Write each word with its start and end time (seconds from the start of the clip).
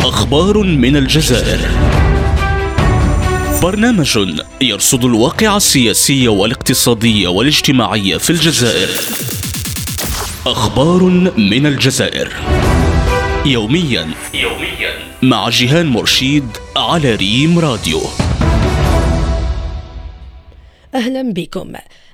أخبار 0.00 0.62
من 0.62 0.96
الجزائر. 0.96 1.60
برنامج 3.62 4.18
يرصد 4.60 5.04
الواقع 5.04 5.56
السياسي 5.56 6.28
والاقتصادي 6.28 7.26
والاجتماعي 7.26 8.18
في 8.18 8.30
الجزائر. 8.30 8.88
أخبار 10.46 11.02
من 11.36 11.66
الجزائر. 11.66 12.32
يوميا 13.46 14.08
يوميا 14.34 14.92
مع 15.22 15.48
جيهان 15.48 15.86
مرشيد 15.86 16.48
على 16.76 17.14
ريم 17.14 17.58
راديو. 17.58 18.00
أهلا 20.94 21.32
بكم. 21.32 21.72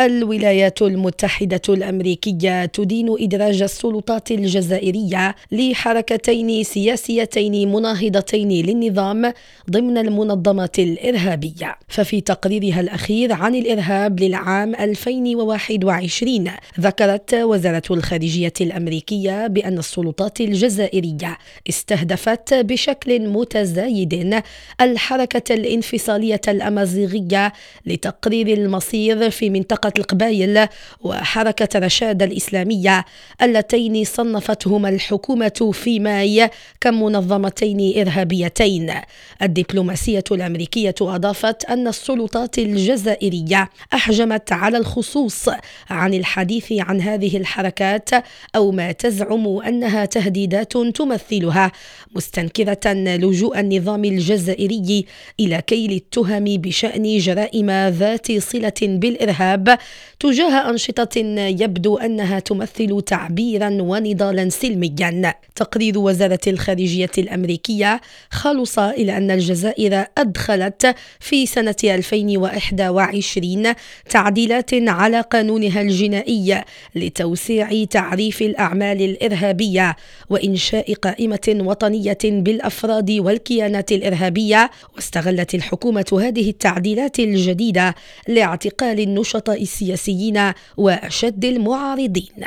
الولايات 0.00 0.82
المتحدة 0.82 1.60
الأمريكية 1.68 2.64
تدين 2.64 3.16
إدراج 3.20 3.62
السلطات 3.62 4.30
الجزائرية 4.30 5.34
لحركتين 5.52 6.64
سياسيتين 6.64 7.72
مناهضتين 7.72 8.48
للنظام 8.66 9.32
ضمن 9.70 9.98
المنظمة 9.98 10.70
الإرهابية. 10.78 11.76
ففي 11.88 12.20
تقريرها 12.20 12.80
الأخير 12.80 13.32
عن 13.32 13.54
الإرهاب 13.54 14.20
للعام 14.20 14.74
2021 14.74 16.50
ذكرت 16.80 17.34
وزارة 17.34 17.82
الخارجية 17.90 18.52
الأمريكية 18.60 19.46
بأن 19.46 19.78
السلطات 19.78 20.40
الجزائرية 20.40 21.38
استهدفت 21.68 22.54
بشكل 22.54 23.28
متزايد 23.28 24.42
الحركة 24.80 25.54
الانفصالية 25.54 26.40
الأمازيغية 26.48 27.52
لتقرير 27.86 28.48
المصير 28.48 29.30
في 29.30 29.50
منطقة 29.50 29.89
القبائل 29.96 30.68
وحركة 31.00 31.78
رشاد 31.78 32.22
الإسلامية 32.22 33.04
اللتين 33.42 34.04
صنفتهما 34.04 34.88
الحكومة 34.88 35.70
في 35.72 35.98
ماي 36.00 36.50
كمنظمتين 36.80 38.00
إرهابيتين. 38.00 38.92
الدبلوماسية 39.42 40.24
الأمريكية 40.30 40.94
أضافت 41.00 41.64
أن 41.64 41.88
السلطات 41.88 42.58
الجزائرية 42.58 43.70
أحجمت 43.94 44.52
على 44.52 44.78
الخصوص 44.78 45.48
عن 45.90 46.14
الحديث 46.14 46.72
عن 46.72 47.00
هذه 47.00 47.36
الحركات 47.36 48.10
أو 48.56 48.70
ما 48.70 48.92
تزعم 48.92 49.46
أنها 49.46 50.04
تهديدات 50.04 50.72
تمثلها 50.72 51.72
مستنكرة 52.14 52.92
لجوء 52.92 53.60
النظام 53.60 54.04
الجزائري 54.04 55.06
إلى 55.40 55.62
كيل 55.66 55.92
التهم 55.92 56.44
بشأن 56.44 57.18
جرائم 57.18 57.70
ذات 57.70 58.32
صلة 58.32 58.80
بالإرهاب 58.82 59.78
تجاه 60.20 60.70
أنشطة 60.70 61.18
يبدو 61.62 61.96
أنها 61.98 62.38
تمثل 62.38 63.02
تعبيرا 63.06 63.68
ونضالا 63.82 64.48
سلميا. 64.48 65.34
تقرير 65.54 65.98
وزارة 65.98 66.40
الخارجية 66.46 67.10
الأمريكية 67.18 68.00
خلص 68.30 68.78
إلى 68.78 69.16
أن 69.16 69.30
الجزائر 69.30 70.04
أدخلت 70.18 70.94
في 71.20 71.46
سنة 71.46 71.76
2021 71.84 73.74
تعديلات 74.10 74.70
على 74.74 75.20
قانونها 75.20 75.80
الجنائي 75.80 76.64
لتوسيع 76.94 77.84
تعريف 77.84 78.42
الأعمال 78.42 79.02
الإرهابية 79.02 79.96
وإنشاء 80.30 80.94
قائمة 80.94 81.58
وطنية 81.60 82.18
بالأفراد 82.24 83.10
والكيانات 83.10 83.92
الإرهابية. 83.92 84.70
واستغلت 84.96 85.54
الحكومة 85.54 86.06
هذه 86.12 86.50
التعديلات 86.50 87.18
الجديدة 87.18 87.94
لاعتقال 88.28 89.00
النشطاء 89.00 89.59
السياسيين 89.60 90.52
وأشد 90.76 91.44
المعارضين. 91.44 92.44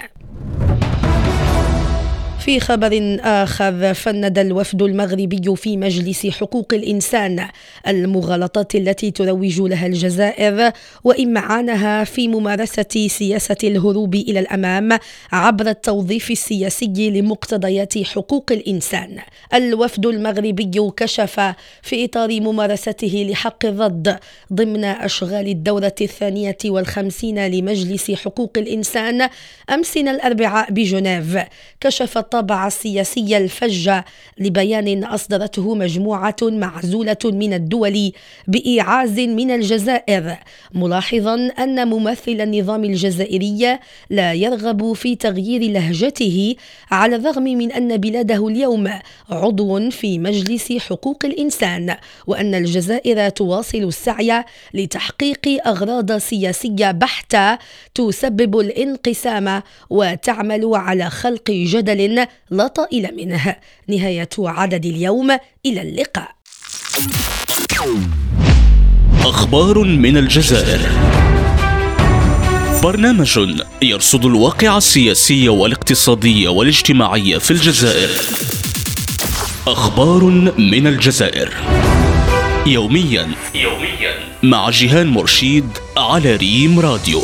في 2.46 2.60
خبر 2.60 3.18
آخر 3.22 3.94
فند 3.94 4.40
الوفد 4.40 4.82
المغربي 4.82 5.56
في 5.56 5.78
مجلس 5.78 6.28
حقوق 6.28 6.74
الإنسان 6.74 7.48
المغالطات 7.88 8.76
التي 8.76 9.12
تروج 9.12 9.62
لها 9.62 9.88
الجزائر 9.88 10.72
وإمعانها 11.03 12.03
في 12.03 12.28
ممارسة 12.28 13.08
سياسة 13.08 13.58
الهروب 13.64 14.16
إلى 14.16 14.40
الأمام 14.40 15.00
عبر 15.32 15.68
التوظيف 15.68 16.32
السياسي 16.32 17.09
لمقتضيات 17.09 18.03
حقوق 18.03 18.52
الإنسان. 18.52 19.18
الوفد 19.53 20.06
المغربي 20.06 20.92
كشف 20.98 21.40
في 21.82 22.06
إطار 22.06 22.42
ممارسته 22.42 23.28
لحق 23.30 23.66
الرد 23.66 24.20
ضمن 24.53 24.86
أشغال 24.86 25.48
الدورة 25.48 25.96
الثانية 26.02 26.58
والخمسين 26.66 27.48
لمجلس 27.48 28.12
حقوق 28.12 28.52
الإنسان 28.58 29.30
أمسنا 29.70 30.12
الأربعاء 30.12 30.72
بجنيف. 30.72 31.38
كشف 31.82 32.18
الطابع 32.34 32.68
السياسي 32.68 33.38
الفج 33.38 33.92
لبيان 34.40 35.04
أصدرته 35.04 35.76
مجموعة 35.76 36.36
معزولة 36.42 37.18
من 37.26 37.54
الدول 37.54 38.12
بإيعاز 38.48 39.20
من 39.20 39.52
الجزائر 39.52 40.38
ملاحظا 40.74 41.36
أن 41.60 41.88
ممثل 41.88 42.42
النظام 42.42 42.84
الجزائري 42.84 43.80
لا 44.10 44.34
يرغب 44.34 44.94
في 44.94 45.16
تغيير 45.16 45.62
لهجته 45.72 46.56
على 46.92 47.16
الرغم 47.16 47.44
من 47.44 47.72
أن 47.72 47.98
بلاده 47.98 48.48
اليوم 48.48 48.90
عضو 49.30 49.90
في 49.90 50.20
مجلس 50.20 50.74
حقوق 50.74 51.26
الإنسان 51.26 51.96
وأن 52.28 52.56
الجزائر 52.56 53.30
تواصل 53.30 53.78
السعي 53.84 54.44
لتحقيق 54.74 55.68
أغراض 55.68 56.18
سياسية 56.18 56.92
بحتة 56.92 57.58
تسبب 57.96 58.60
الانقسام 58.60 59.62
وتعمل 59.90 60.70
على 60.74 61.10
خلق 61.10 61.52
جدل 61.52 62.22
لا 62.51 62.67
طائل 62.67 63.16
منه 63.16 63.56
نهاية 63.88 64.29
عدد 64.39 64.85
اليوم 64.85 65.31
إلى 65.66 65.81
اللقاء. 65.81 66.35
أخبار 69.22 69.84
من 69.84 70.17
الجزائر. 70.17 70.79
برنامج 72.84 73.39
يرصد 73.81 74.25
الواقع 74.25 74.78
السياسي 74.78 75.50
والاقتصادي 75.50 76.47
والاجتماعي 76.47 77.39
في 77.39 77.51
الجزائر. 77.51 78.09
أخبار 79.67 80.23
من 80.57 80.88
الجزائر. 80.88 81.53
يوميا 82.66 83.31
يوميا 83.55 84.13
مع 84.44 84.69
جيهان 84.69 85.07
مرشيد 85.07 85.69
على 85.97 86.35
ريم 86.35 86.79
راديو. 86.79 87.22